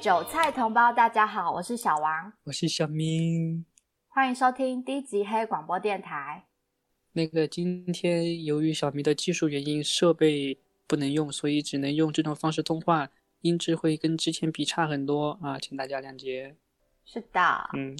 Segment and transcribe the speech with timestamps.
[0.00, 3.64] 韭菜同胞，大家好，我是小王，我是小明，
[4.06, 6.44] 欢迎收听低级黑广播电台。
[7.12, 10.56] 那个今天由于小明的技术原因，设备
[10.86, 13.08] 不能用，所以只能用这种方式通话，
[13.40, 16.54] 音质会跟之前比差很多啊，请大家谅解。
[17.04, 17.98] 是的，嗯，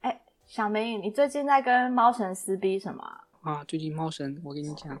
[0.00, 3.04] 哎，小明，你最近在跟猫神撕逼什么？
[3.42, 5.00] 啊，最近猫神，我跟你讲，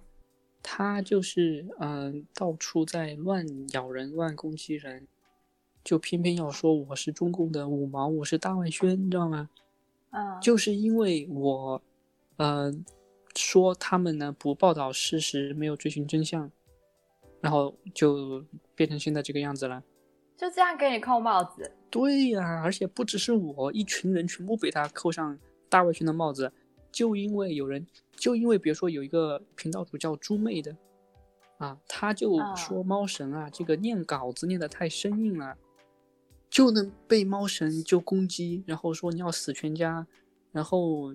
[0.62, 5.08] 他就是嗯，到处在乱咬人、乱攻击人。
[5.84, 9.50] 就偏偏要说我是中共的五毛，我是大外宣，你知道吗？
[10.12, 11.82] 嗯，就是因为我，
[12.38, 12.72] 呃，
[13.34, 16.50] 说他们呢不报道事实，没有追寻真相，
[17.42, 18.42] 然后就
[18.74, 19.82] 变成现在这个样子了。
[20.38, 21.70] 就这样给你扣帽子？
[21.90, 25.38] 对呀，而且不只是我，一群人全部被他扣上
[25.68, 26.50] 大外宣的帽子，
[26.90, 30.74] 就因为有人，就因为比如说有一个频道主叫猪妹的，
[31.58, 35.54] 啊，他就说猫神啊，这个念稿子念得太生硬了。
[36.54, 40.06] 就能被猫神就攻击，然后说你要死全家，
[40.52, 41.12] 然后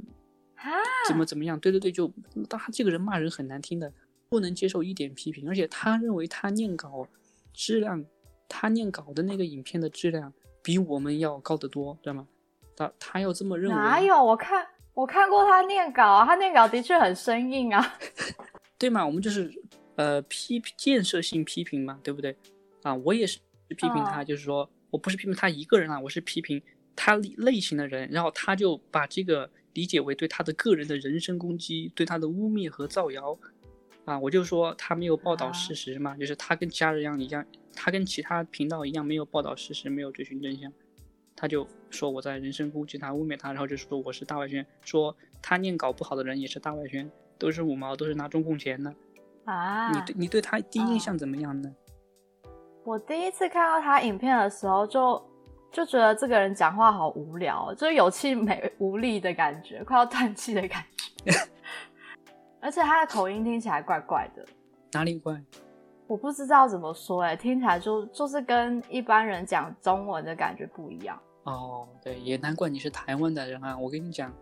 [1.08, 1.58] 怎么怎么样？
[1.58, 2.12] 对对对，就
[2.50, 3.90] 他这个人骂人很难听的，
[4.28, 7.08] 不能接受一点批评，而且他认为他念稿
[7.54, 8.04] 质量，
[8.50, 12.28] 他念稿的那个影片的质量比我们要高得多，知道吗？
[12.76, 13.78] 他他要这么认为？
[13.78, 14.22] 哪有？
[14.22, 17.98] 我看我看过他念稿，他念稿的确很生硬啊。
[18.78, 19.06] 对嘛？
[19.06, 19.50] 我们就是
[19.96, 22.36] 呃批建设性批评嘛，对不对？
[22.84, 24.70] 啊，我也是批评他，就是说。
[24.92, 26.62] 我不是批评他一个人啊，我是批评
[26.96, 33.38] 他类型的人，然后他就把这个理解为对他的个人的人身攻击，对他的污蔑和造谣，
[34.06, 40.72] 啊，我就说他没有报道事实嘛，就是他跟其他人一样，一样，他跟其他频道一样没有报道事实，没有追寻真相，
[41.36, 48.94] 他就说我在人身攻击他，污蔑他，然后就说我是大外宣，说他念稿不好的人也是大外宣，都是五毛，都是拿中共钱的，
[49.46, 51.74] 啊，你对你对他第一印象怎么样呢？
[52.84, 55.22] 我第一次看到他影片的时候，就
[55.72, 61.32] 就觉得这个人讲话好无聊，就是有气没 无力的感觉，快要断气的感觉。
[62.62, 64.46] 而且他的口音听起来怪怪的，
[64.92, 65.42] 哪里怪？
[66.08, 71.18] 我不知道怎么说，哎，听起来就就是跟一般人讲中文的感觉不一样。
[71.44, 73.78] 哦，对，也难怪你是台湾的人啊！
[73.78, 74.34] 我跟你讲，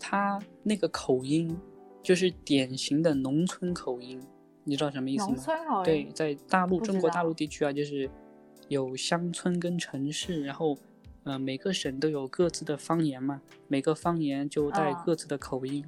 [0.00, 1.56] 他那个口音
[2.02, 4.20] 就是典型的农村口音。
[4.64, 5.36] 你知道什么意思吗？
[5.84, 8.10] 对，在大陆中国大陆地区啊，就是
[8.68, 10.76] 有乡村跟城市，然后，
[11.24, 15.84] 呃，每个省都有各自的方言嘛，每个方言就带各自的口音。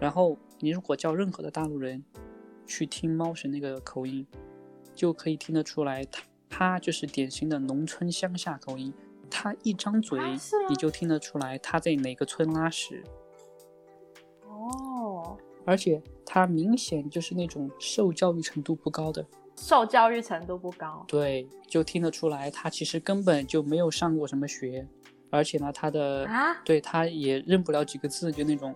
[0.00, 2.04] 然后你如果叫任何的大陆人
[2.66, 4.26] 去听猫神那个口音，
[4.94, 8.92] 就可以听得出来，他他就是典型的农村乡下口音。
[9.30, 10.18] 他一张嘴，
[10.68, 13.02] 你就听得出来他在哪个村拉屎。
[13.04, 13.23] 哦，
[15.64, 16.02] 而且。
[16.26, 19.24] 他明显就是那种受教育程度不高的，
[19.56, 24.88] 受教育程度不高，对，就听得出来，他其实根本就没有上过什么学，
[25.28, 28.74] 而且呢，他的啊，对，他也认不了几个字，就那种，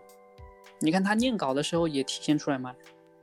[0.78, 2.74] 你看他念稿的时候也体现出来嘛，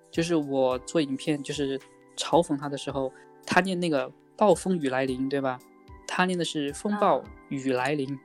[0.09, 1.80] 就是我做影片就是
[2.18, 3.14] 嘲讽他的时候，
[3.46, 5.59] 他念那个暴风雨来临，对吧？
[6.08, 8.20] 他念的是风暴雨来临，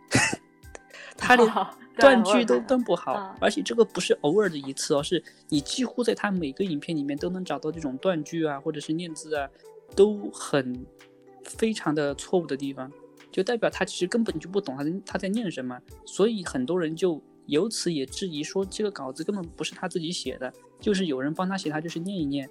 [1.14, 1.46] 他连。
[2.00, 9.48] 断句都断不好，而且这个不是偶尔的一次哦，是你几乎在他每个影片里面都能找到这种断句啊，或者是念字啊，
[9.94, 10.84] 都很
[11.44, 12.90] 非常的错误的地方，
[13.30, 22.48] 就代表他其实根本就不懂他他在念什么，所以很多人就由此也质疑说这个稿子根本不是他自己写的，就是有人帮他写，他就是念一念，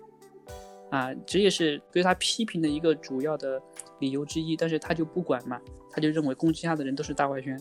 [0.89, 3.61] 啊，这也是对他批评的一个主要的
[3.99, 5.59] 理由之一，但是他就不管嘛，
[5.91, 7.59] 他就认为攻击他的人都是大外宣。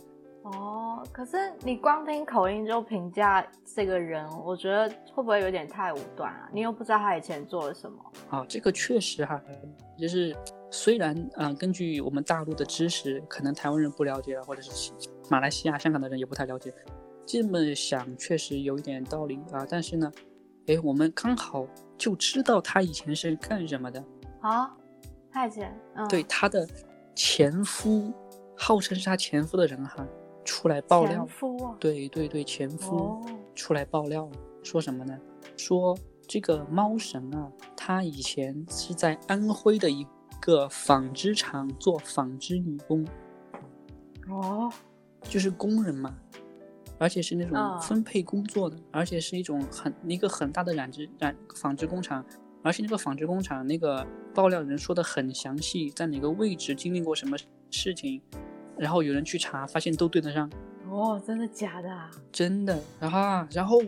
[1.13, 6.49] 可是你光听口音就评价这个人，我觉得会不会有点太武断啊？
[6.53, 7.99] 你又不知道他以前做了什么。
[8.31, 9.41] 啊，这个确实哈，
[9.99, 10.37] 就是
[10.71, 14.93] 虽然嗯，根据我们大陆的知识，可能台湾人不了解，或者是
[15.31, 16.73] 马来西亚、香港的人也不太了解。
[17.27, 20.11] 这么想确实有一点道理啊，但是呢，
[20.67, 21.67] 哎，我们刚好
[21.97, 24.03] 就知道他以前是干什么的。
[24.41, 24.75] 啊，
[25.31, 26.67] 太监，嗯，对他的
[27.15, 28.13] 前夫，
[28.57, 30.07] 号称是他前夫的人哈。
[30.49, 31.29] 出来爆料，
[31.79, 33.23] 对对对，前夫
[33.55, 34.27] 出来爆料，
[34.63, 35.15] 说什么呢？
[35.59, 35.95] 说
[36.27, 40.07] 这个猫神啊，他以前是在安徽的一
[40.41, 43.07] 个纺织厂做纺织女工，
[44.31, 44.73] 哦，
[45.21, 46.17] 就是工人嘛，
[46.99, 52.25] 而且是那种分配工作的，而且是一种很一个很大的染织染纺织工厂，
[52.63, 54.05] 而且那个纺织工厂那个
[54.35, 57.37] 爆料人说的很详细，在哪个位置经历过什么
[57.71, 58.23] 事情。
[58.79, 60.51] 然后有人去查，发现都对得上。
[60.89, 62.11] 哦，真的假的？
[62.33, 62.81] 真的。
[62.99, 63.79] 然后，然后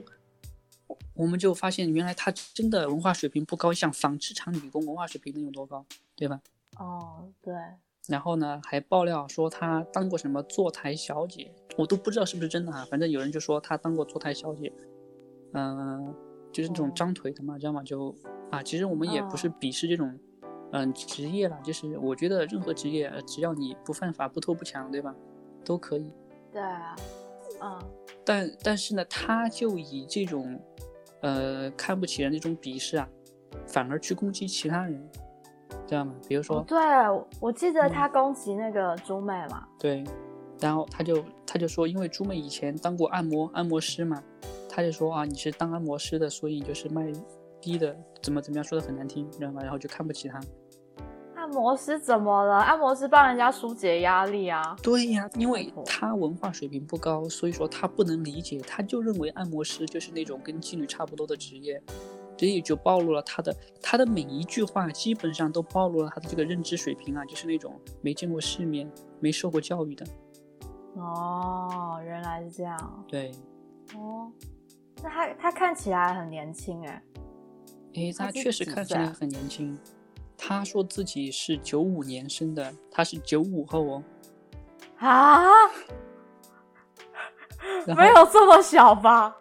[1.14, 3.72] 我们就发现，原来他真的文化水平不高。
[3.72, 5.87] 像纺织厂女工，文化水平能有多高？
[6.16, 6.40] 对吧？
[6.78, 7.54] 哦，对。
[8.08, 14.72] 然后呢还爆料说他当过什么坐台小姐，我都不知道是不是真的啊，反正有人就说他当过坐台小姐，
[15.52, 16.12] 嗯、
[16.50, 17.82] 就是那种哦张腿的嘛，知道吗？
[17.84, 18.12] 就
[18.50, 20.19] 啊，其实我们也不是哦鄙视这种
[20.72, 25.14] 嗯职业啦，就是我觉得任何职业，呃只要你不犯法、不偷不抢，对吧，
[25.64, 26.12] 都可以。
[26.52, 26.96] 对啊，
[27.61, 27.78] 嗯，
[28.25, 30.61] 但但是呢，他就以这种
[31.20, 33.08] 呃看不起人这种鄙视啊，
[33.67, 35.11] 反而去攻击其他人，
[35.87, 36.14] 知道吗？
[36.28, 40.05] 比如说、哦，对，我我记得嗯他攻击那个朱妹嘛，对，
[40.61, 44.23] 然后他就他就说，因为朱妹以前当过按摩按摩师嘛，
[44.69, 47.12] 他就说啊，你是当按摩师的，所以你就是卖
[47.61, 49.62] 逼的，怎么怎么样，说的很难听，知道吗？
[49.62, 50.40] 然后就看不起他。
[51.50, 52.58] 按摩师怎么了？
[52.58, 54.76] 按摩师帮人家疏解压力啊。
[54.81, 61.82] 对呀，因为他文化水平不高，所以说他不能理解，他就认为按摩师就是那种跟妓女差不多的职业，
[62.38, 63.52] 所以就暴露了他的
[63.82, 68.88] 他的每一句话基本上都暴露了他的这个认知水平啊，就是那种没见过世面、
[69.19, 70.06] 没受过教育的。
[70.94, 73.05] 哦，原来是这样。
[73.08, 73.32] 对，
[73.97, 74.31] 哦，
[75.02, 77.02] 那他他看起来很年轻哎。
[77.94, 79.76] 诶，他确实看起来很年轻。
[80.42, 84.02] 他说自己是九五年生的，他是九五后哦。
[84.96, 85.46] 啊，
[87.94, 89.37] 没有这么小吧？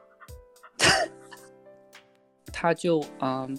[2.52, 3.58] 他就嗯，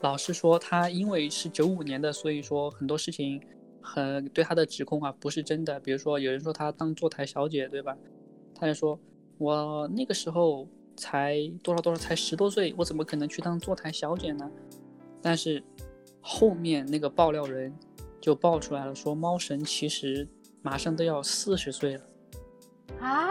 [0.00, 3.42] 老师说他因为是九五年的，所以说很多事情
[3.82, 5.80] 很对他的指控啊不是真的。
[5.80, 7.96] 比如说有人说他当坐台小姐，对吧？
[8.54, 8.98] 他就说
[9.38, 10.66] 我那个时候
[10.96, 14.48] 才多少多少，才十多岁，我怎么可能去当坐台小姐呢？
[15.20, 15.62] 但是
[16.28, 17.72] 后面那个爆料人
[18.20, 20.28] 就爆出来了，说猫神其实
[20.60, 22.04] 马上都要四十岁了。
[22.98, 23.28] 啊，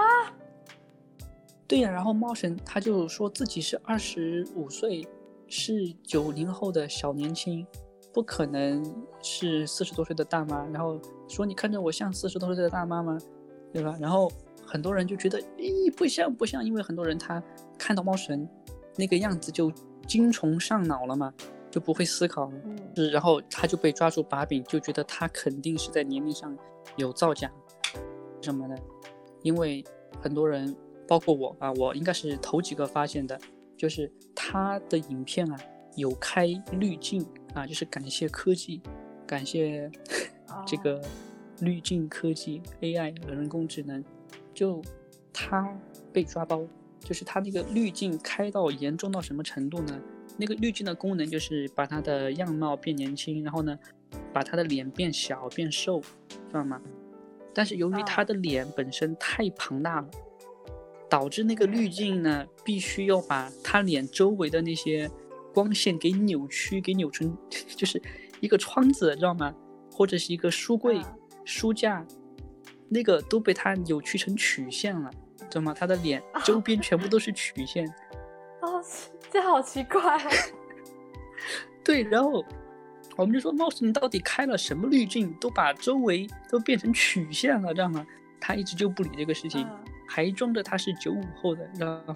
[1.68, 5.06] 对呀、然后猫神他就说自己是二十五岁，
[5.50, 7.68] 是九零后的小年轻，
[8.14, 8.82] 不可能
[9.22, 10.66] 是四十多岁的大妈。
[10.68, 10.98] 然后
[11.28, 13.18] 说你看着我像四十多岁的大妈吗？
[13.74, 13.98] 对吧？
[14.00, 14.32] 然后
[14.66, 17.44] 很多人就觉得，咦，不像不像，因为很多人他
[17.78, 18.48] 看到猫神
[18.96, 19.70] 那个样子就
[20.08, 21.34] 精虫上脑了嘛，
[21.76, 22.54] 就不会思考了。
[22.64, 26.58] 嗯，是，然后他就被抓住把柄，就觉得他肯定是在年龄上
[26.96, 27.52] 有造假
[28.42, 28.82] 什么的，
[29.42, 29.84] 因为
[30.22, 30.74] 很多人，
[31.06, 33.38] 包括我啊，我应该是头几个发现的，
[33.76, 35.60] 就是他的影片啊
[35.98, 38.82] 有开滤镜啊，就是感谢科技，
[39.28, 39.92] 感谢
[40.66, 41.02] 这哦个
[41.60, 44.02] 滤镜科技 AI 人工智能，
[44.54, 44.82] 就
[45.34, 45.78] 他
[46.14, 46.66] 被抓包，
[47.02, 50.00] 就是他那个滤镜开到严重到什么程度呢？
[50.38, 53.78] 那个滤镜的功能就是把他的样貌变年轻，然后呢，
[54.34, 56.00] 把他的脸变小变瘦，
[56.30, 56.82] 知道吗？
[57.54, 60.10] 但是由于啊他的脸本身太庞大了，
[61.10, 65.10] 导致那个滤镜呢，必须要把他脸周围的那些
[65.54, 67.38] 光线给扭曲，给扭成
[67.78, 68.02] 就是
[68.42, 69.56] 一个窗子，知道吗？
[69.92, 71.16] 或者是一个书柜、啊
[71.46, 72.06] 书架，
[72.90, 75.10] 那个都被他扭曲成曲线了，
[75.50, 75.74] 知道吗？
[75.74, 77.88] 他的脸周边全部都是曲线。
[78.62, 78.84] 哦，
[79.36, 80.30] 这好奇怪哦。
[81.84, 82.42] 对，然后
[83.18, 88.08] 我们就说貌似你到底开了什么滤镜，都把周围都变成曲线了，这样吗？
[88.40, 92.16] 他一直就不理这个事情，嗯还装着他是九五后的，知道吗？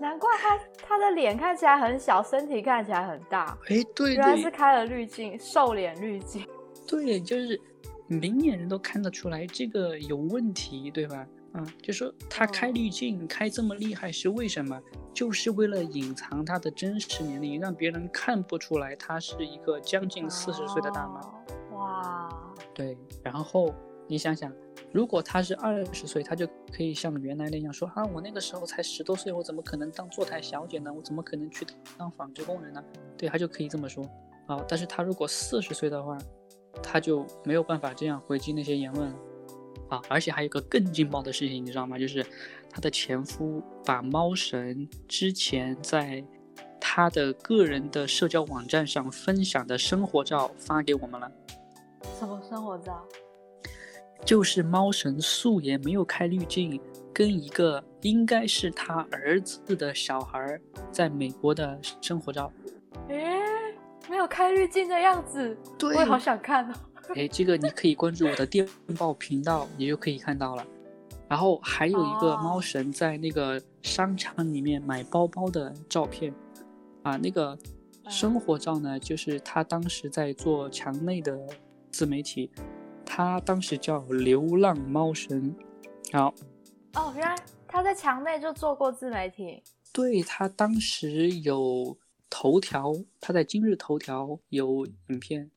[0.00, 6.44] 难怪他他的脸看起来很小，身体看起来很大，哎，对原来是开了滤镜，瘦脸滤镜。
[6.88, 7.60] 对，就是
[8.08, 11.24] 明眼人都看得出来这个有问题，对吧？
[11.52, 14.80] 啊，就说他开哦滤镜开这么厉害是为什么？
[15.12, 21.20] 就是为了隐藏他的真实年龄，让别人看不出来他是一个将近四十岁的大妈。
[21.20, 21.34] 哦
[21.72, 23.74] 哇，对，然后
[24.06, 24.52] 你想想，
[24.92, 30.92] 如果他是二十岁，他就可以像原来那样说啊，我那个时候才十多岁，我怎么可能当坐台小姐呢？
[30.92, 31.66] 我怎么可能去
[31.98, 32.82] 当纺织工人呢？
[33.18, 34.04] 对他就可以这么说
[34.46, 34.64] 啊。
[34.68, 36.16] 但是他如果四十岁的话，
[36.82, 39.16] 他就没有办法这样回击那些言论了
[39.96, 40.02] 啊。
[40.08, 41.98] 而且还有一个更劲爆的事情，你知道吗？
[41.98, 42.24] 就是
[42.70, 46.24] 他的前夫把猫神之前在
[46.80, 51.30] 他的个人的社交网站上分享的生活照发给我们了。
[52.18, 53.06] 什么生活照？
[54.24, 56.80] 就是猫神素颜没有开滤镜，
[57.12, 60.60] 跟一个应该是他儿子的小孩儿
[60.92, 62.52] 在美国的生活照。
[63.08, 63.40] 诶，
[64.08, 66.74] 没有开滤镜的样子，对我也好想看哦。
[67.14, 68.66] 哎，这个你可以关注我的电
[68.98, 70.66] 报频道，你就可以看到了。
[71.28, 76.34] 然后还有一个哦猫神在那个商场里面买包包的照片，
[77.02, 77.58] 啊，那个
[78.08, 81.38] 生活照呢，就是他当时在做墙内的
[81.90, 82.50] 自媒体，
[83.04, 85.54] 他当时叫流浪猫神，
[86.12, 86.34] 好，
[86.94, 87.34] 哦，原来
[87.66, 89.62] 他在墙内就做过自媒体。
[89.92, 91.96] 对他当时有
[92.28, 95.50] 头条，他在今日头条有影片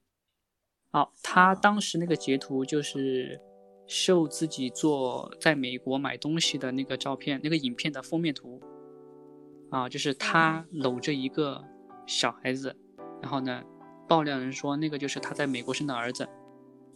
[0.95, 3.37] 好，他当时那个截图就是
[3.85, 8.61] 秀自己做在美国买东西的那个照片，那个影片的封面图。
[9.71, 11.61] 啊，就是他搂着一个
[12.07, 12.73] 小孩子，
[13.21, 13.61] 然后呢，
[14.07, 16.25] 爆料人说那个就是他在美国生的儿子。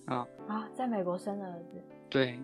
[0.05, 1.83] 啊啊，在美国生的儿子。
[2.09, 2.39] 对，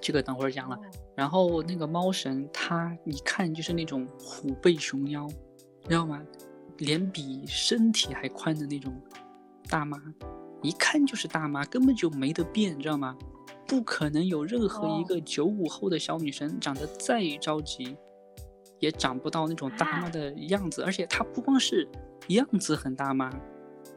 [0.00, 0.80] 这个等会儿讲了。
[1.14, 5.28] 然后那个猫神，他一看就是那种虎背熊腰，
[5.86, 6.24] 知道吗？
[6.78, 8.98] 脸比身体还宽的那种
[9.68, 9.98] 大妈。
[10.62, 13.16] 一看就是大妈，根本就没得变，你知道吗？
[13.66, 17.96] 不可能有任何一个九五后的小女生长得再着急，
[18.78, 20.82] 也长不到那种大妈的样子。
[20.82, 21.88] 而且她不光是
[22.28, 23.32] 样子很大妈，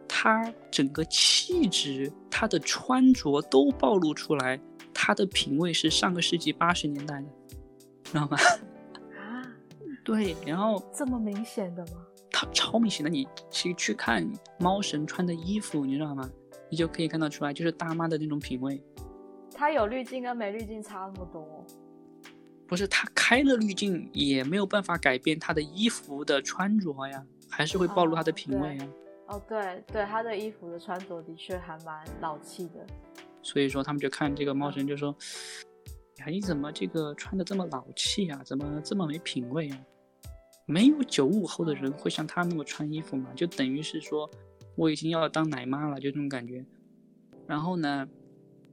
[0.07, 4.59] 她整个气质、她的穿着都暴露出来，
[4.93, 7.27] 她的品味是上个世纪八十年代的，
[8.03, 8.37] 知道吗？
[9.19, 9.43] 啊，
[10.05, 12.05] 对，然后这么明显的吗？
[12.31, 14.25] 她超明显的，你去去看
[14.57, 16.29] 猫神穿的衣服，你知道吗？
[16.69, 18.81] 你就可以看得出来，就是大妈的那种品味。
[19.53, 21.65] 它有滤镜跟没滤镜差那么多？
[22.67, 28.87] 不是，它开了滤镜也没有办法改变她的衣服的穿着呀，还是会暴露她的品味呀。
[29.27, 32.85] 哦，对对，他的衣服的穿着的确还蛮老气的。
[33.41, 35.15] 所以说，他们就看这个猫神就说
[36.19, 38.41] ：“呀，你怎么这个穿的这么老气啊？
[38.43, 39.79] 怎么这么没品味啊？
[40.65, 43.29] 没有九五后的人会像他那么穿衣服吗？
[43.35, 44.29] 就等于是说。”
[44.75, 46.65] 我已经要当奶妈了，就这种感觉。
[47.47, 48.07] 然后呢，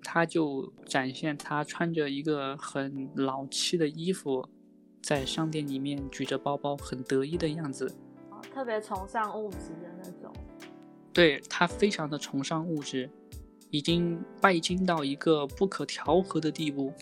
[0.03, 4.49] 他就展现他穿着一个很老气的衣服，
[5.03, 7.95] 在商店里面举着包包，很得意的样子。
[8.53, 10.33] 特别崇尚物质的那种。
[11.13, 13.09] 对他非常的崇尚物质，
[13.71, 16.93] 已经拜金到一个不可调和的地步。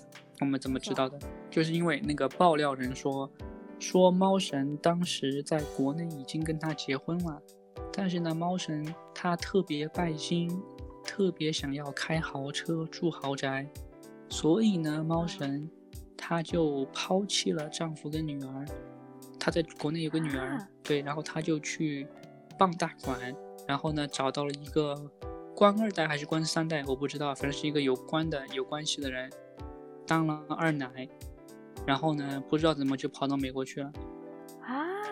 [0.40, 1.18] 我们怎么知道的？
[1.50, 3.30] 就是因为那个爆料人说，
[3.78, 7.42] 说猫神当时在国内已经跟他结婚了。
[7.92, 10.50] 但是呢，猫神他特别拜金，
[11.04, 13.68] 特别想要开豪车住豪宅，
[14.28, 15.68] 所以呢，猫神
[16.16, 18.64] 他就抛弃了丈夫跟女儿。
[19.38, 22.06] 他在国内有个女儿，对，然后他就去
[22.58, 23.34] 傍大款，
[23.66, 24.94] 然后呢，找到了一个
[25.56, 29.32] 官二代还是官三代，我不知道，反正是一个有关的有关系的人，
[30.06, 31.08] 当了二奶，
[31.86, 33.90] 然后呢，不知道怎么就跑到美国去了。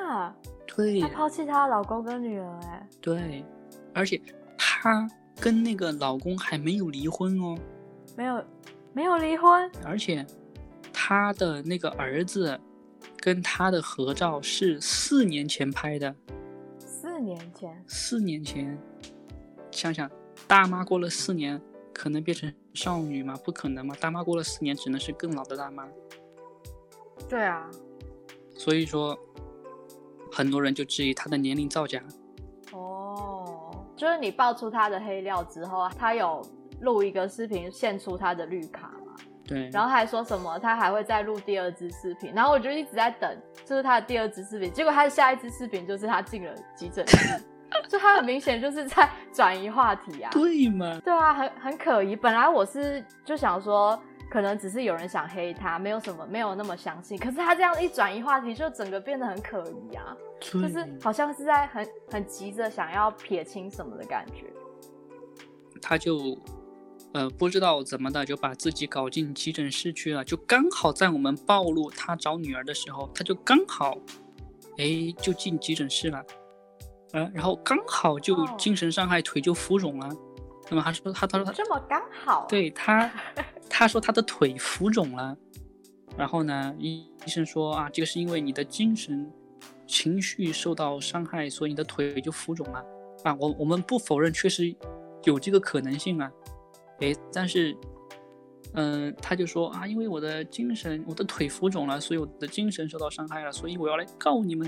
[0.08, 0.36] 啊。
[0.76, 3.44] 对，她抛弃她老公跟女儿，哎，对，
[3.92, 4.20] 而且
[4.56, 5.08] 她
[5.40, 7.58] 跟那个老公还没有离婚哦，
[8.16, 8.44] 没有，
[8.92, 10.24] 没有离婚，而且
[10.92, 12.60] 她的那个儿子
[13.16, 16.14] 跟她的合照是四年前拍的，
[16.78, 18.78] 四年前，四年前，
[19.72, 20.08] 想想
[20.46, 21.60] 大妈过了四年
[21.92, 23.34] 可能变成少女吗？
[23.44, 23.96] 不可能吗？
[23.98, 25.88] 大妈过了四年只能是更老的大妈，
[27.28, 27.68] 对啊，
[28.54, 29.18] 所以说。
[30.38, 32.00] 很多人就质疑他的年龄造假。
[32.70, 36.40] 哦，就是你爆出他的黑料之后，他有
[36.80, 39.16] 录一个视频献出他的绿卡嘛？
[39.44, 39.68] 对。
[39.70, 44.72] 然后还说什么他还会再录第二支视频，然后我就一直在等，就是他的第二支视频。
[44.72, 47.42] 结果他的下一支视频就是他进了急诊室，
[47.90, 50.30] 就他很明显就是在转移话题啊。
[50.30, 51.00] 对吗？
[51.04, 52.14] 对啊，很很可疑。
[52.14, 54.00] 本来我是就想说。
[54.30, 57.18] 可能只是有人想黑他，没有什么，没有那么相信。
[57.18, 64.44] 可是他这样一转移话题，就整个变得很可疑啊，就是好像是在很很急着想要撇清什么的感觉。
[65.80, 66.36] 他就
[67.14, 70.24] 呃不知道怎么的，就把自己搞进急诊室去了。
[70.24, 73.96] 就刚好在我们暴露他找女儿的时候，他就刚好
[74.76, 76.22] 哎就进急诊室了，
[77.12, 80.08] 嗯，然后刚好就精神伤害，腿就浮肿了。
[80.70, 83.10] 那么他说他他说他这么刚好，对他。
[83.68, 85.36] 他说他的腿浮肿了，
[86.16, 89.30] 然后呢，医医生说啊，这个是因为你的精神
[89.86, 92.84] 情绪受到伤害，所以你的腿就浮肿了
[93.24, 93.34] 啊。
[93.38, 94.74] 我我们不否认，确实
[95.24, 96.30] 有这个可能性啊。
[97.00, 97.76] 诶，但是，
[98.72, 104.66] 嗯，他就说啊，因为我的精神，我的腿浮肿了，所以我的精神受到伤害了，所以我要来告你们，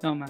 [0.00, 0.26] 知道吗？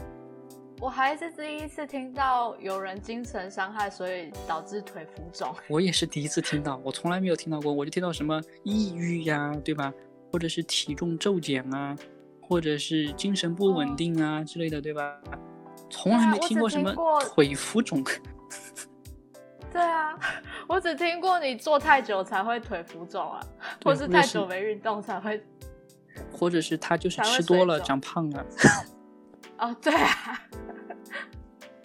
[0.83, 5.55] 我还是第一次听到有人精神伤害，所以导致腿浮肿。
[5.69, 7.73] 我也是第一次听到，我从来没有听到过。
[7.73, 9.95] 我就听到什么抑郁呀，对吧？
[10.33, 11.97] 或者是体重骤减啊，
[12.41, 15.17] 或者是精神不稳定啊之类的，对吧？
[15.89, 18.03] 从来没听过什么腿浮肿。
[19.73, 20.19] 对啊，
[20.67, 23.41] 我只听过你坐太久才会腿浮肿啊，
[23.85, 25.41] 或是太久没运动才会，
[26.33, 28.45] 或者是他就是吃多了长胖了。
[29.59, 30.41] 哦，对啊。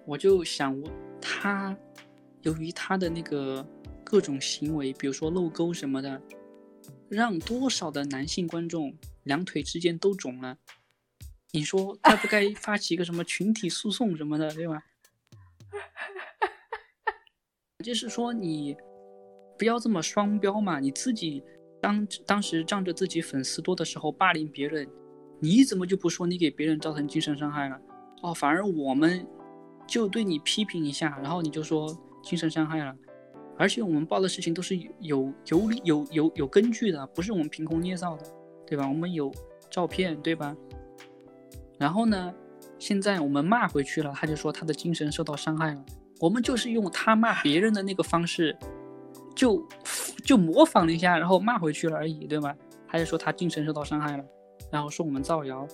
[0.08, 0.74] 我就想，
[1.20, 1.76] 他
[2.40, 3.62] 由于他的那个
[4.02, 6.22] 各种行为，比如说露沟什么的，
[7.10, 10.56] 让多少的男性观众两腿之间都肿了。
[11.50, 14.82] 你说该不该发起一个什么群体诉讼什么的，对吧？
[17.84, 18.74] 就是说你
[19.58, 21.44] 不要这么双标嘛，你自己
[21.82, 24.88] 当当时仗着自己粉丝多的时候霸凌别人，
[25.38, 27.78] 你怎么就不说你给别人造成精神伤害了？
[28.22, 29.26] 哦，反而我们
[29.88, 31.88] 就对你批评一下，然后你就说
[32.22, 32.94] 精神伤害了，
[33.56, 38.26] 而且我们报的事情都是有有有有有根据的，不是我们凭空捏造的，
[38.66, 38.86] 对吧？
[38.86, 39.32] 我们有
[39.70, 40.54] 照片，对吧？
[41.78, 42.34] 然后呢，
[42.78, 45.84] 现在我们骂回去了，他就说他的精神受到伤害了。
[46.20, 48.54] 我们就是用他骂别人的那个方式，
[49.34, 49.66] 就
[50.24, 52.54] 就模仿了一下，然后骂回去了而已，对吧？
[52.86, 54.24] 他就说他精神受到伤害了，
[54.70, 55.66] 然后说我们造谣。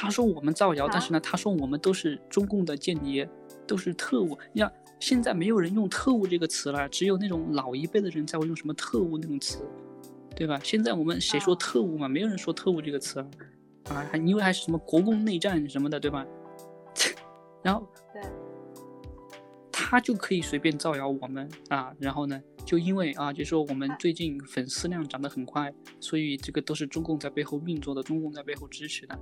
[0.00, 3.28] 他说我们造谣，但是呢，他说我们都是中共的间谍，
[3.66, 4.38] 都是特务。
[4.54, 9.62] 你看，现在没有人用特务这个词了，只有那种老一辈的人才会用什么特务那种词，
[10.34, 10.58] 对吧？
[10.64, 12.08] 现在我们谁说特务嘛？
[12.08, 13.30] 没有人说特务这个词了，
[13.90, 16.26] 啊，还因为还是什么国共内战什么的，对吧？
[17.62, 17.86] 然后。
[19.72, 29.18] 他就可以随便造谣我们啊，然后呢，就因为啊，就说我们最近粉丝量涨得很快，所以这个都是中共在背后运作的，中共在背后支持的，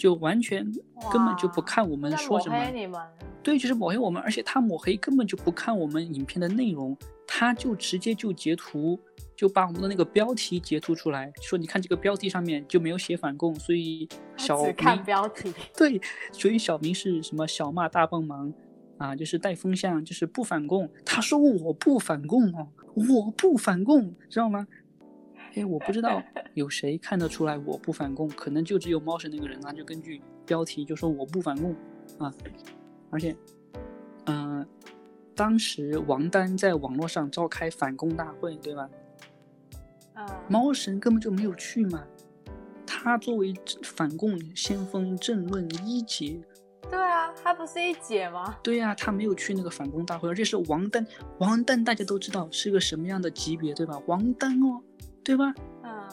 [0.00, 0.64] 就完全
[1.12, 2.56] 根本就不看我们说什么，
[3.42, 8.98] 对，就是抹黑我们，而且他抹黑根本就不看我们影片的内容，他就直接就截图，
[9.36, 16.00] 就把我们的那个标题截图出来，说你看这个标题上面就没有写反共，所以小明看标题，对，
[16.32, 18.50] 所以小明是什么小骂大帮忙。
[18.96, 20.86] 啊，就是带风向，就是不反共。
[21.06, 24.66] 他说我不反共哦，我不反共，知道吗？
[25.54, 26.22] 哎，我不知道
[26.54, 31.74] 有谁看得出来我不反共，可能就只有猫神那个人啊，就根据标题就说我不反共
[32.18, 32.32] 啊。
[33.10, 33.36] 而且，
[34.26, 34.66] 嗯，
[35.34, 38.88] 当时王丹在网络上召开反共大会，对吧？
[40.14, 42.04] 啊，猫神根本就没有去嘛。
[42.86, 46.40] 他作为反共先锋，政论一姐。
[46.90, 48.58] 对啊，他不是一姐吗？
[48.62, 51.06] 对呀，他没有去那个反共大会，而且是王丹。
[51.38, 54.00] 王丹大家都知道是个什么样的级别，对吧？
[54.06, 54.82] 王丹哦，
[55.24, 55.52] 对吧？
[55.82, 56.08] 啊。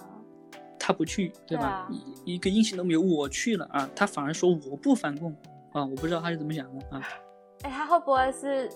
[0.79, 1.87] 他不去，对吧？
[2.25, 5.35] 一一个音信都没有，我去了啊，他反而说我不反共
[5.73, 7.03] 啊，我不知道他是怎么想的啊。
[7.63, 8.69] 哎，他会不会是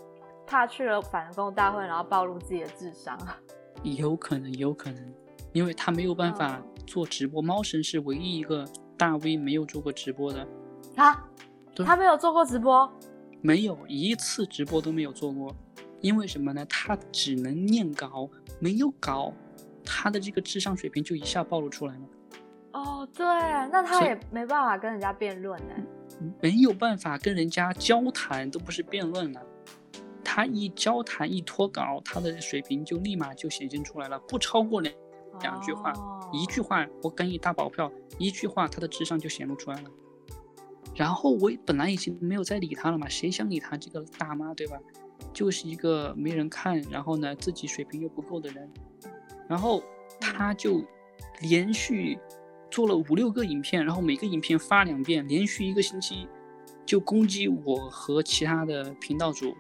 [0.46, 3.39] 怕去了反共大会，然后暴露自己的智商啊？
[3.84, 5.13] 有可能，有可能，
[5.54, 7.41] 因为他没有办法做直播。
[7.41, 8.67] 猫神是唯一一个
[8.98, 10.46] 大 V 没有做过直播的
[10.98, 11.26] 啊。
[11.86, 12.91] 他没有做过直播，
[13.41, 15.56] 没有一次直播都没有做过，
[16.02, 16.65] 因为什么呢？
[16.65, 19.34] 他只能念稿，没有稿，
[19.86, 22.02] 他的这个智商水平就一下暴露出来了。
[22.74, 25.74] 哦，对，那他也没办法跟人家辩论呢，
[26.41, 29.41] 没有办法跟人家交谈，都不是辩论了。
[30.24, 34.94] 他一交谈一脱稿，他的水平就立马就显现出来了，不超过两
[35.41, 35.91] 两句话，
[36.32, 39.89] 一句话我给你大保票，一句话他的智商就显露出来了。
[40.96, 44.78] 然后我本来已经没有再理他了嘛，谁想理他这个大妈，对吧？
[45.34, 48.72] 就是一个没人看，然后呢自己水平又不够的人，
[49.47, 49.84] 然后
[50.19, 50.84] 他就
[51.41, 52.17] 连续
[52.69, 56.27] 做了五六个影片，然后每个影片发两遍，连续一个星期
[56.86, 59.56] 就攻击我和其他的频道主，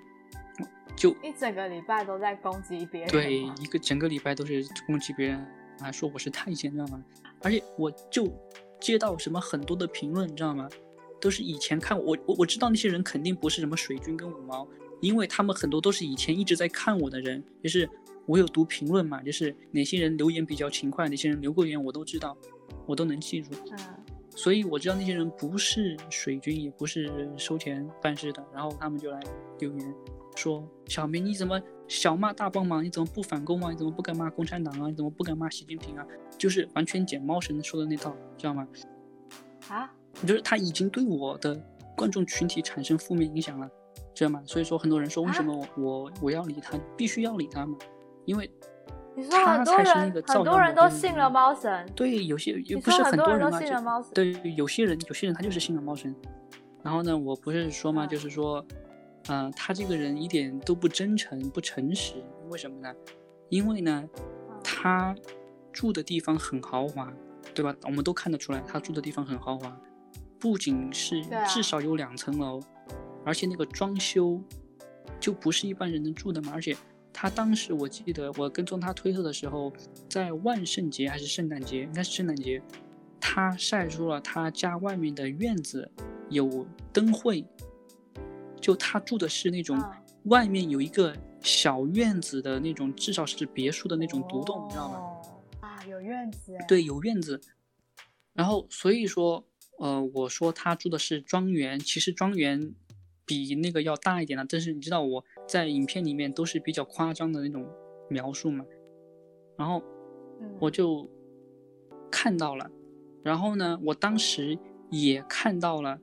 [0.95, 3.09] 就一整个礼拜都在攻击别人。
[3.09, 5.45] 对，一个整个礼拜都是攻击别人，
[5.79, 7.03] 还说我是太监，知道吗？
[7.41, 8.31] 而且我就
[8.79, 10.69] 接到什么很多的评论，你知道吗？
[11.19, 14.67] 都是以前看我我我知道那些人肯定不是什么水军跟五毛，
[15.01, 17.87] 因为他们很多都是以前一直在看我的人，就是
[18.31, 22.37] 我有读评论嘛，就是哪些人留言比较勤快，哪些人留过言我都知道，
[22.85, 23.49] 我都能记住。
[23.69, 23.77] 嗯，
[24.29, 29.19] 所以我知道那些人不是水军，也不是收钱办事的，然后他们就来
[29.59, 29.93] 留言
[30.37, 32.81] 说：“小明你怎么小骂大帮忙？
[32.81, 33.69] 你怎么不反攻啊？
[33.69, 34.87] 你怎么不敢骂共产党啊？
[34.87, 36.07] 你怎么不敢骂习近平啊？”
[36.39, 38.65] 就是完全捡猫神说的那套，知道吗？
[39.67, 39.93] 啊？
[40.25, 41.61] 就是他已经对我的
[41.97, 43.69] 观众群体产生负面影响了，
[44.13, 44.41] 知道吗？
[44.45, 47.77] 所以说很多人说为什么我我要理他，必须要理他嘛？
[48.25, 48.49] 因为
[49.15, 56.15] 你说很多人很多人都信了猫神，对，有些也不是很多人都信了猫神，对，有些人有些人他就是信了猫神。
[56.83, 58.65] 然后呢，我不是说嘛，就是说，
[59.27, 62.15] 嗯，他这个人一点都不真诚不诚实，
[62.49, 62.91] 为什么呢？
[63.49, 64.03] 因为呢，
[64.63, 65.15] 他
[65.71, 67.13] 住的地方很豪华，
[67.53, 67.75] 对吧？
[67.83, 69.79] 我们都看得出来，他住的地方很豪华。
[70.39, 72.59] 不仅是至少有两层楼，
[73.23, 74.41] 而且那个装修
[75.19, 76.51] 就不是一般人能住的嘛。
[76.55, 76.75] 而且
[77.13, 79.71] 他当时我记得我跟踪他推特的时候，
[80.09, 82.61] 在万圣节还是圣诞节，应该是圣诞节，
[83.19, 85.91] 他晒出了他家外面的院子
[86.29, 87.45] 有灯会，
[88.59, 89.79] 就他住的是那种
[90.23, 94.99] 外面有一个小院子的那种，至少是别墅的那种独栋，你知道吗？
[95.59, 96.57] 啊，有院子。
[96.67, 97.41] 对，有院子。
[98.33, 99.45] 然后所以说。
[99.79, 102.75] 呃，我说他住的是庄园，其实庄园
[103.31, 104.45] 比那个要大一点了。
[104.49, 107.65] 但是你知道我在影片里面都是比较夸张的那种
[108.09, 108.65] 描述嘛，
[109.57, 109.81] 然后
[110.59, 111.09] 我就
[112.11, 112.69] 看到了，
[113.23, 115.97] 然后呢，我当时也看到了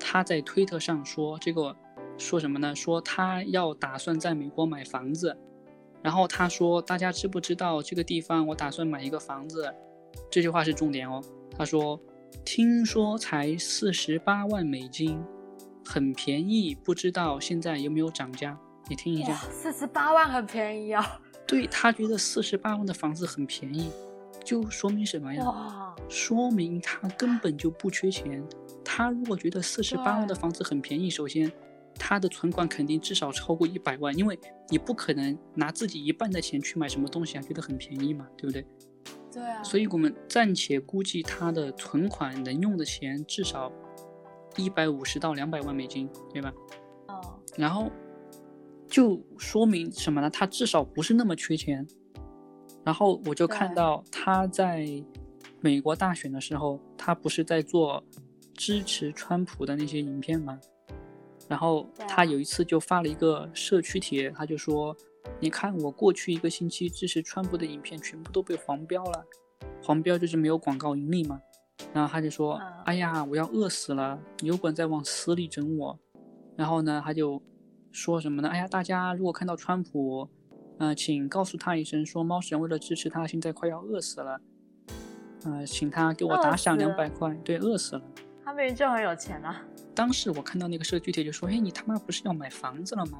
[0.00, 1.76] 他在推特上说这个
[2.18, 2.74] 说什么呢？
[2.74, 5.38] 说他要打算在美国买房子，
[6.02, 9.72] 然后他说大家知不知道这个地方我打算买一个房子？
[10.28, 11.22] 这句话是重点哦。
[11.56, 12.00] 他说。
[12.46, 15.22] 听说才四十八万美金，
[15.84, 18.58] 很便宜，不知道现在有没有涨价？
[18.88, 21.20] 你听一下，四十八万很便宜啊。
[21.46, 23.90] 对他觉得四十八万的房子很便宜，
[24.44, 25.44] 就说明什么呀？
[26.08, 28.42] 说明他根本就不缺钱。
[28.84, 31.50] 他如果觉得四十八万的房子很便宜，首先
[31.94, 38.66] 他的存款肯定至少超过一百万，因为你不可能拿自己一半的钱去买什么东西啊，觉得很便宜嘛，对不对？
[39.32, 43.72] 对啊，所以我们暂且估计他的存款能用的钱至少
[44.56, 46.52] 一百五十到两百万美金，对吧？
[47.08, 47.90] 哦，然后
[48.88, 50.30] 就说明什么呢？
[50.30, 51.86] 他至少不是那么缺钱。
[52.84, 54.86] 然后我就看到他在
[55.60, 58.02] 美国大选的时候，他不是在做
[58.54, 60.58] 支持川普的那些影片吗？
[61.48, 64.96] 然后他有一次就发了一个社区帖，他就说。
[65.38, 69.24] 你看，我过去一个星期支持川普的影片全部都被黄标了，
[69.80, 71.40] 黄标就是没有广告盈利嘛。
[71.92, 75.98] 然后他就说：“哎呀，我要饿死了，有本再往死里整我。”
[76.56, 77.42] 然后呢，他就
[77.90, 78.48] 说什么呢？
[78.48, 80.28] 哎呀，大家如果看到川普，
[80.78, 84.40] 呃，请告诉他一声，说猫神为了支持他，现在快要饿死了。
[85.44, 87.34] 呃，请他给我打赏两百块。
[87.44, 88.02] 对，饿死了。
[88.44, 89.62] 他明明就很有钱啊。
[89.94, 93.18] 当时我看到那个社区帖就说：“哎，你他妈不是要买房子了吗？”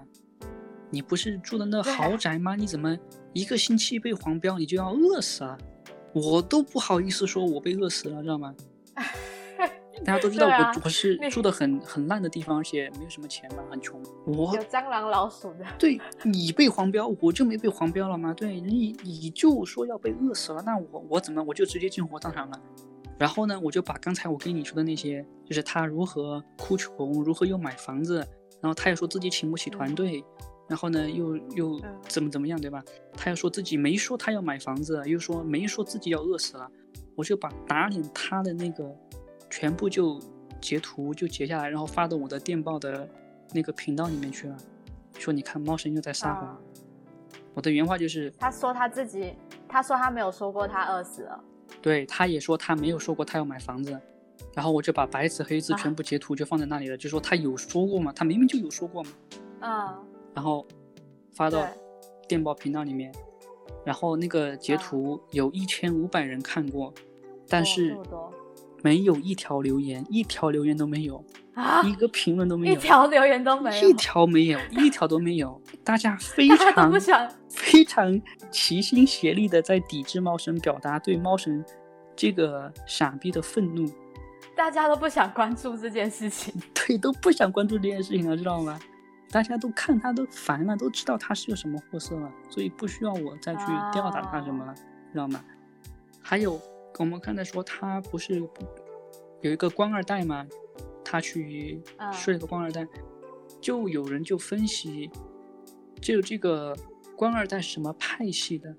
[0.91, 2.55] 你不是住的那豪宅吗？
[2.55, 2.97] 你怎么
[3.33, 5.57] 一个星期被黄标，你就要饿死啊？
[6.15, 8.55] 我都不好意思说我被饿死了，知道吗？
[10.05, 14.03] 大家都知道我我是住的很很烂的地方，而且没有什么钱嘛，很穷。
[14.27, 15.65] 我有蟑螂老鼠的。
[15.79, 18.35] 对你被黄标，我就没被黄标了吗？
[18.35, 22.61] 对你你就说要被饿死了，那我我怎么我就直接进火葬场了？
[23.17, 28.17] 然后呢，我就把刚才我跟你说的那些，就是他如何哭穷，如何又买房子，
[28.61, 30.25] 然后他也说自己请不起团队。
[30.69, 32.83] 然后呢，又又怎么怎么样，对吧？
[33.15, 36.71] 他又说自己没说他要买房子，又说没说自己要饿死了。
[37.15, 38.91] 我就把打脸他的那个
[39.51, 40.19] 全部就
[40.61, 43.07] 截图就截下来，然后发到我的电报的
[43.53, 44.57] 那个频道里面去了。
[45.19, 46.59] 说你看猫神又在撒谎。
[47.55, 49.35] 我的原话就是，他说他自己，
[49.69, 51.39] 他说他没有说过他饿死了。
[51.83, 54.01] 对，他也说他没有说过他要买房子。
[54.55, 58.11] 然后我就把白纸黑字全部截图就放在那里了，就说他有说过吗？
[58.15, 59.11] 他明明就有说过嘛。
[59.61, 60.12] 嗯。
[60.35, 60.67] 然后
[61.35, 61.67] 发到
[62.29, 63.13] 电报频道里面，
[63.85, 66.93] 然后那个截图有一千五百人看过，
[67.49, 67.97] 但是
[68.83, 71.25] 没有一条留言，一条留言都没有，
[71.85, 75.61] 一个评论都没有，一条留言都没有，一条没有，一条都没有。
[75.85, 76.93] 大家非 常
[77.49, 81.65] 非常齐心协力的在抵制猫神，表达对猫神
[82.17, 83.89] 这个傻逼的愤怒。
[84.57, 88.79] 大家都不想关注这件事情， 对，都不想关注这件事情了，知道吗？
[89.33, 94.75] 大家都看他都烦了，都知道他是个什么货色了，所以不需要我再去吊打他什么了，
[95.11, 95.43] 知道吗？
[96.21, 96.61] 还有
[96.99, 98.47] 我们刚才说他不是
[99.41, 100.47] 有一个官二代吗？
[101.03, 102.87] 他去睡了个官二代，
[103.61, 105.11] 就有人就分析，
[106.01, 106.77] 就这个
[107.17, 108.75] 官二代是什么派系的？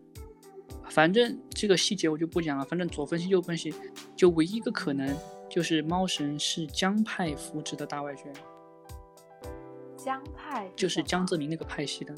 [0.90, 3.74] 反正这个细节我就不讲了，反正左分析右分析，
[4.16, 5.16] 就唯一一个可能
[5.50, 8.32] 就是猫神是江派扶植的大外宣。
[10.04, 12.14] 江派就是江泽民那个派系的。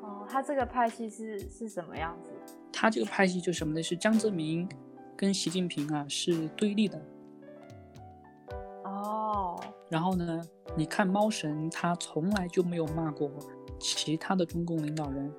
[0.00, 2.30] 哦，他这个派系是是什么样子？
[2.72, 3.82] 他这个派系就什么呢？
[3.82, 4.66] 是江泽民
[5.14, 6.98] 跟习近平啊是对立的。
[8.84, 9.60] 哦。
[9.90, 10.40] 然后呢，
[10.74, 13.30] 你看猫神，他从来就没有骂过
[13.78, 15.30] 其他的中共领导人，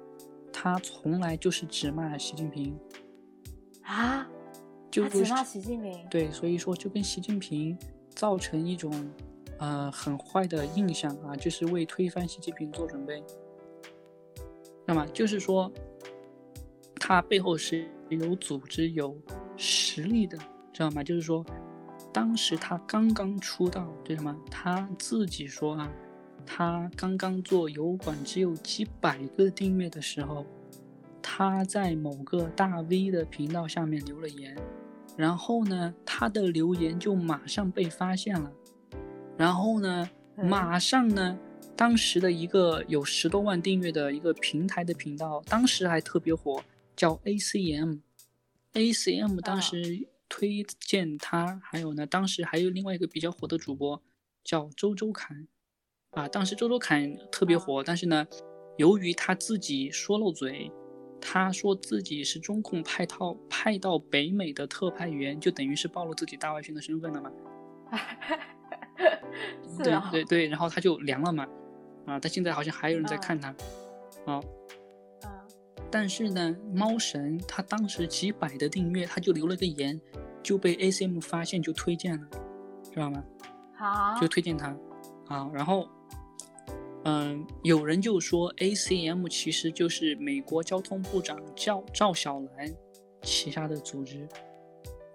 [0.54, 2.78] 他从来就是只骂习近平。
[3.82, 4.30] 啊？
[4.92, 6.08] 就只骂习近平？
[6.08, 7.76] 对，所以说就跟习近平
[8.10, 8.92] 造成一种。
[9.62, 13.24] 呃，很坏的印象啊，就是为推翻习近平做准备。
[14.88, 15.72] 那么就是说，
[16.96, 19.16] 他背后是有组织、有
[19.56, 20.36] 实力的，
[20.74, 21.04] 知道吗？
[21.04, 21.46] 就是说，
[22.12, 24.36] 当时他刚刚出道，对什么？
[24.50, 25.92] 他自己说啊，
[26.44, 30.44] 他刚刚做油管，只有几百个订阅的时候，
[31.22, 34.58] 他在某个大 V 的频道下面留了言，
[35.16, 38.52] 然后呢，他的留言就马上被发现了。
[39.42, 41.36] 然后呢，马上呢，
[41.76, 46.64] 当时的一个有十多万订阅的一个平台的频道，当时还特别火，
[46.96, 54.00] 叫 ACM，ACM 当时推荐他，还有呢，当时还有另外一个比较火的主播，
[54.44, 55.48] 叫周周侃，
[56.12, 58.28] 啊，当时周周侃特别火，但是呢，
[58.78, 60.72] 由于他自己说漏嘴，
[61.20, 67.32] 他说自己是中共派套派到北美的特派员，就等于是暴露自己大外宣的身份了嘛。
[69.84, 71.48] 对对对，然后他就凉了嘛，
[72.06, 73.50] 啊，他现在好像还有人在看他，
[74.26, 74.40] 啊，
[75.90, 80.00] 但是呢，猫神他当时几百的订阅，他就留了个言，
[80.44, 82.28] 就被 ACM 发现就推荐了，
[82.94, 83.24] 知道吗？
[83.76, 84.68] 好，就推荐他，
[85.28, 85.88] 啊，然后，
[87.06, 92.72] 嗯，有人就说 ACM 其实就是美国交通部长赵赵小兰
[93.24, 94.28] 旗下的组织。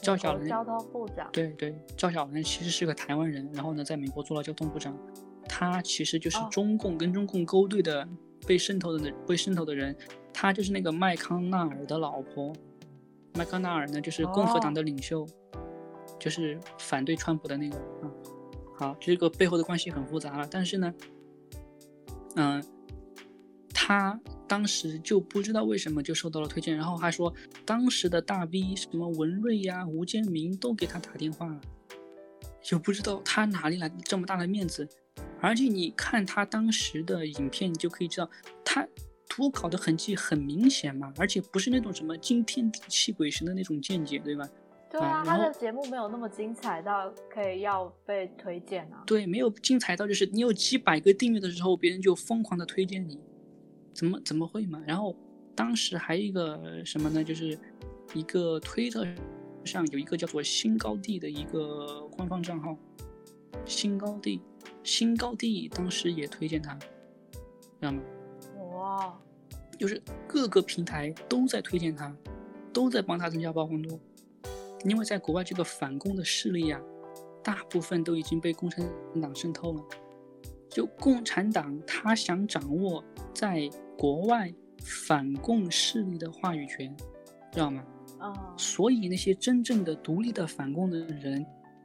[0.06, 1.28] 赵小兰，交通部长。
[1.32, 4.96] 对对，赵小兰其实是个台湾人，然后呢，在美国做了交通部长。
[5.48, 8.06] 他其实就是中共跟中共勾兑的，
[8.46, 9.96] 被渗透的被渗透的人。
[10.32, 12.52] 他就是那个麦康纳尔的老婆。
[13.34, 15.26] 麦康纳尔呢，就是共和党的领袖，
[16.20, 18.06] 就是反对川普的那个啊。
[18.76, 20.94] 好，这个背后的关系很复杂了，但是呢，
[22.36, 22.62] 嗯。
[23.86, 27.32] 他当时就不知道为什么就受到了推荐，然后还说
[27.64, 31.60] 当时的大 V 什么文瑞呀、吴建民都给他打电话了，
[32.60, 34.88] 就不知道他哪里来这么大的面子。
[35.40, 38.28] 而且你看他当时的影片，你就可以知道
[38.64, 38.84] 他
[39.28, 44.48] 图考的痕迹很明显嘛，而且不是那种什么惊天地泣鬼神的那种见解，对吧？
[44.90, 49.04] 对啊，他的节目没有那么精彩到可以要被推荐啊。
[49.06, 53.20] 对，没有精彩到就是你有几百个订阅的时候，别人就疯狂的推荐你。
[53.96, 54.82] 怎么怎么会嘛？
[54.86, 55.16] 然后
[55.54, 57.24] 当时还有一个什么呢？
[57.24, 57.58] 就是
[58.12, 59.06] 一个推特
[59.64, 62.76] 上有一个叫做“新高地”的一个官方账号
[63.64, 64.42] ，“新高地”，
[64.84, 67.38] 新高地当时也推荐他，知
[67.80, 68.02] 道吗？
[68.74, 69.18] 哇！
[69.78, 72.14] 就是各个平台都在推荐他，
[72.74, 73.98] 都在帮他增加曝光度，
[74.84, 76.78] 因为在国外这个反共的势力呀，
[77.42, 78.86] 大部分都已经被共产
[79.22, 79.82] 党渗透了。
[80.68, 83.70] 就共产党他想掌握在。
[83.96, 86.94] 国外反共势力的话语权，
[87.50, 87.82] 知道吗？
[88.18, 91.44] 啊，所以那些真正的独立的反共的人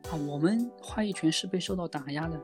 [0.10, 2.40] 啊，我们话语权是被受到打压的。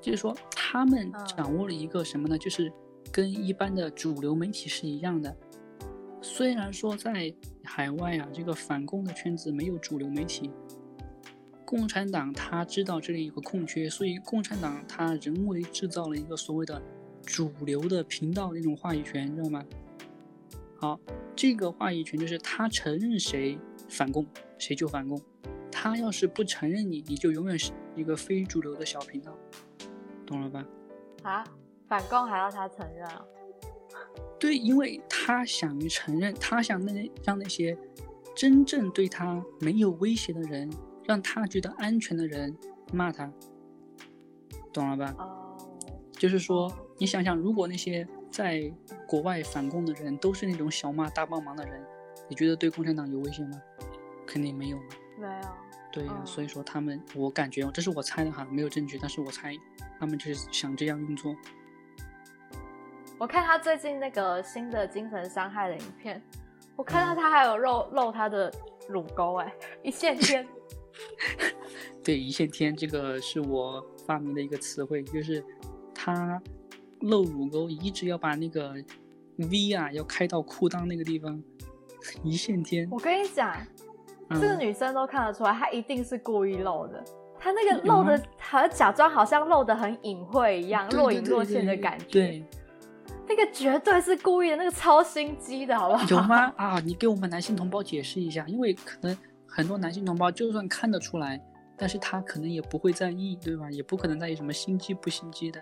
[0.00, 2.36] 就是说，他们掌握了一个什么呢？
[2.36, 2.70] 就是
[3.10, 5.34] 跟一般的主流媒体是一样的。
[6.20, 10.50] 虽然说在海外啊，这个反共的圈子没有主流媒体，
[11.64, 16.82] 共产党他知道这里有个空缺，所以共产党他人为制造了一个所谓的。
[17.26, 19.64] 主流的频道那种话语权，知道吗？
[20.76, 21.00] 好，
[21.34, 23.58] 这个话语权就是他承认谁
[23.88, 24.26] 反共，
[24.58, 25.18] 谁就反共；
[25.70, 29.36] 他要是不承认你，你就永远是一个非主流的小频道，
[30.26, 30.66] 懂了吧？
[31.22, 31.44] 啊，
[31.88, 33.08] 反共还要他承认？
[34.38, 37.76] 对，因为他想承认，他想那让那些
[38.36, 40.70] 真正对他没有威胁的人，
[41.04, 42.54] 让他觉得安全的人
[42.92, 43.32] 骂他，
[44.72, 45.14] 懂了吧？
[45.18, 45.56] 哦，
[46.12, 46.70] 就是说。
[46.96, 48.72] 你想想，如果那些在
[49.06, 51.84] 国外反共的人都是那种小骂大帮忙的人，
[52.28, 53.60] 你觉得对共产党有威胁吗？
[54.26, 54.78] 肯定没有
[55.18, 55.48] 没有。
[55.92, 59.56] 对呀，所以说他们，我感觉这是我猜的哈，没有证据，但是我猜
[59.98, 61.34] 他们就是想这样运作。
[63.18, 66.22] 我看他最近那个新的精神伤害的影片，
[66.76, 68.52] 我看到他还有露露他的
[68.88, 69.52] 乳沟，哎，
[69.82, 70.46] 一线天。
[72.02, 75.44] 对，一线天这个是我发明的一个词汇，就是
[75.94, 76.40] 他。
[77.04, 78.74] 露乳沟，一直要把那个
[79.36, 81.42] V 啊，要开到裤裆那个地方，
[82.22, 82.88] 一线天。
[82.90, 83.54] 我跟你讲，
[84.30, 87.04] 这个女生都看得出来，她一定是故意露的。
[87.38, 92.04] 她那个露的，好像假装好像露的很隐晦一样，若隐若现的感觉。
[92.06, 92.44] 对，
[93.28, 96.08] 那个绝对是故意的，那个超心机的，好不好？
[96.08, 96.52] 有吗？
[96.56, 101.38] 啊，你给我们男性同胞解释一下，因为可能很多男性同胞就算看得出来，
[101.76, 103.70] 但是他可能也不会在意，对吧？
[103.70, 105.60] 也不可能在意什么心机不心机的。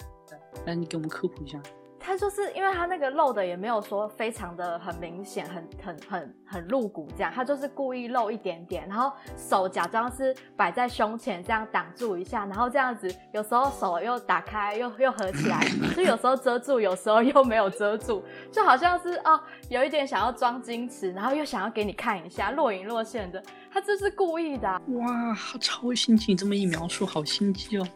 [0.66, 1.60] 来，你给我们科普一下。
[2.04, 15.64] 他就是因为他那个露的也没有说非常的很明显，很很很很露骨这样，他就是故意露一点点，然后手假装是摆在胸前这样挡住一下，然后这样子有时候手又打开又又合起来，
[15.94, 23.40] 就有时候遮住，有时候又没有遮住，就好像是哦有一点想要装矜持，然后又想要给你看一下若隐若现的，
[23.70, 24.68] 他这是故意的。
[24.68, 26.32] 哇，超心机！
[26.32, 27.86] 你这么一描述，好心机哦。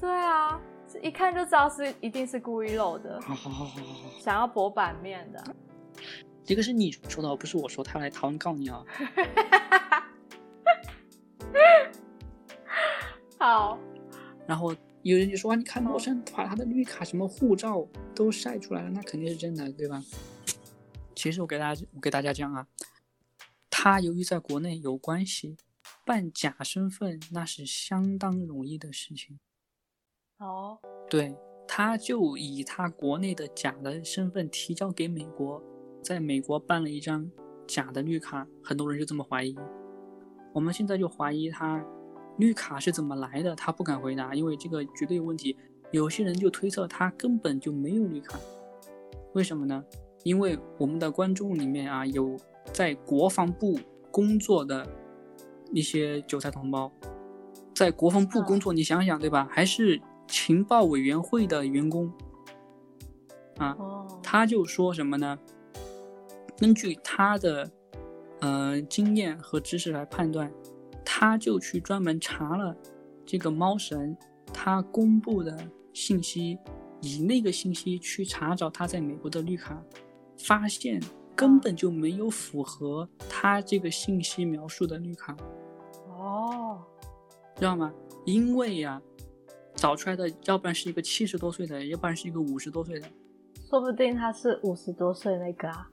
[0.00, 0.58] 对啊。
[0.98, 5.42] 一看就知道是一定是故意漏的，好好好好好，想要博版面的。
[6.44, 7.84] 这个是你说的，不是我说。
[7.84, 8.84] 他来台湾告你啊！
[13.38, 13.78] 好。
[14.46, 20.02] 然后有人就说：“你看，陌生把他的绿卡、什么护照都晒出来了，那肯定是真的，对吧？”
[21.14, 22.66] 其实我给大家，我给大家讲啊，
[23.70, 25.56] 他由于在国内有关系，
[26.04, 29.38] 办假身份那是相当容易的事情。
[30.40, 31.36] 哦，对，
[31.68, 35.62] 他就以他国内的假的身份提交给美国，
[36.02, 37.30] 在美国办了一张
[37.66, 39.54] 假的绿卡，很多人就这么怀疑。
[40.54, 41.84] 我们现在就怀疑他
[42.38, 45.54] 绿卡是怎么来的，他不敢回答，因为这个绝对有问题。
[45.90, 48.38] 有些人就推测他根本就没有绿卡，
[49.34, 49.84] 为什么呢？
[50.22, 52.34] 因为我们的观众里面啊，有
[52.72, 53.78] 在国防部
[54.10, 54.86] 工作的
[55.72, 56.90] 一些韭菜同胞，
[57.74, 59.46] 在国防部工作，你想想对吧？
[59.50, 60.00] 还是
[60.30, 62.10] 情报委员会的员工
[63.58, 63.76] 啊，
[64.22, 65.38] 他就说什么呢？
[66.56, 67.70] 根据他的
[68.40, 70.50] 呃经验和知识来判断，
[71.04, 72.74] 他就去专门查了
[73.26, 74.16] 这个猫神
[74.52, 75.58] 他公布的
[75.92, 76.58] 信息，
[77.02, 79.82] 以那个信息去查找他在美国的绿卡。
[80.42, 80.98] 发现
[81.36, 85.36] 根本就没有符合他这个信息描述的绿卡，
[86.08, 86.82] 哦，
[87.56, 87.92] 知道吗？
[88.24, 89.02] 因为呀，
[89.80, 93.08] 找出来的要不然是一个七十多岁的，要不然是一个五十多岁的，
[93.70, 95.88] 说不定他是五十多岁那个啊，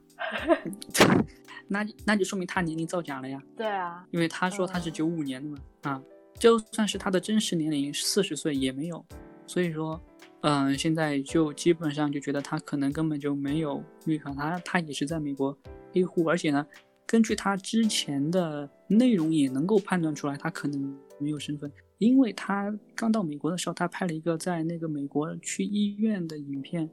[1.66, 3.42] 那那就说明他年龄造假了呀。
[3.56, 6.02] 对啊，因为他说他是九五年的嘛，啊，
[6.38, 9.02] 就算是他的真实年龄四十岁也没有，
[9.46, 9.98] 所以说。
[10.42, 15.58] 嗯，现在就基本上就觉得他可能根本就没有绿卡，他他也是在美国
[15.92, 16.64] 黑户，而且呢，
[17.04, 26.88] 根据他之前的内容也能够判断出来，他可能没有身份，因为他刚到美国的时候，他拍了一个在那个美国去医院的影片，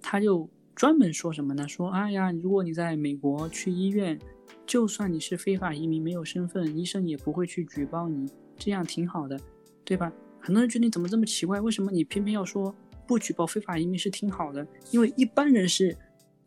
[0.00, 1.66] 他就专门说什么呢？
[1.66, 4.18] 说哎呀，如果你在美国去医院，
[4.66, 9.38] 就算你是非法移民没有身份，医生也不会去举报你，这样挺好的，
[9.84, 10.12] 对吧？
[10.40, 11.58] 很多人觉得你怎么这么奇怪？
[11.60, 12.74] 为什么你偏偏要说
[13.06, 14.66] 不举报非法移民是挺好的？
[14.90, 15.96] 因为一般人是，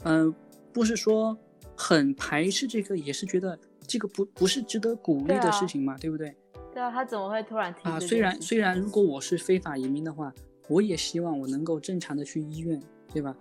[0.03, 0.33] 嗯，
[0.71, 1.36] 不是说
[1.75, 3.57] 很排斥这个，也是觉得
[3.88, 6.36] 这个不不是值得鼓励的事情嘛，对不对？
[6.78, 7.92] 对啊，他怎么会突然停？
[7.92, 10.32] 啊，虽然虽然如果我是非法移民的话，
[10.70, 12.80] 我也希望我能够正常的去医院，
[13.12, 13.36] 对吧？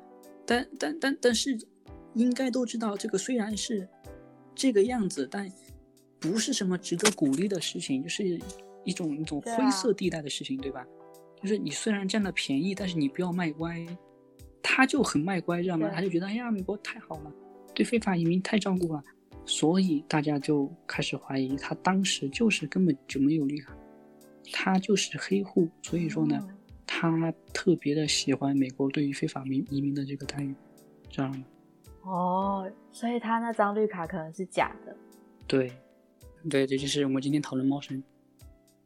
[0.46, 1.58] 但但但但是，
[2.14, 3.86] 应该都知道这个虽然是
[4.54, 5.46] 这个样子，但
[6.18, 8.40] 不是什么值得鼓励的事情，就是。
[8.86, 10.86] 一种一种灰色地带的事情，对吧？
[11.42, 13.84] 就是你虽然占了便宜，但是你不要卖乖。
[14.62, 15.90] 他就很卖乖，知道吗？
[15.92, 17.32] 他就觉得哎呀，美国太好了，
[17.74, 19.02] 对非法移民太照顾了，
[19.46, 23.72] 所以大家就开始怀疑他当时就是根本就没有绿卡，
[24.52, 25.68] 他就是黑户。
[25.80, 26.46] 所以说呢，
[26.84, 30.54] 他特别的喜欢美国对于非法民移民的这个待遇，
[31.08, 31.44] 知道吗？
[32.02, 34.96] 哦，所以他那张绿卡可能是假的。
[35.46, 35.72] 对，
[36.50, 38.02] 对，这就是我们今天讨论猫神。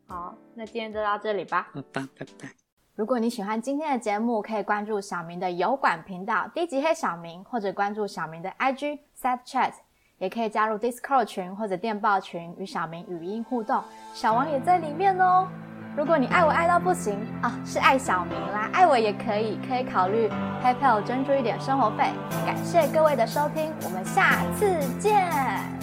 [0.07, 1.71] 好，那今天就到这里吧。
[1.73, 2.51] 好吧拜拜。
[2.97, 9.73] 如果你喜欢今天的节目，可以关注小明的油管频道低级黑小明，或者关注小明的 IG Snapchat，
[10.21, 15.49] 也可以加入 Discord 群或者电报群与小明语音互动，小王也在里面哦。
[15.97, 20.31] 如果你爱我爱到不行啊，是爱小明啦，爱我也可以，可以考虑
[20.63, 22.05] PayPal 捐助一点生活费。
[22.45, 25.80] 感谢各位的收听，我们下次见。